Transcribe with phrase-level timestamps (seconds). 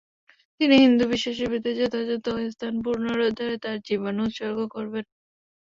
[0.61, 5.05] তিনি হিন্দু বিশ্বাসে বেদের যথাযথ স্থান পুনরুদ্ধারে তার জীবন উৎসর্গ করবেন।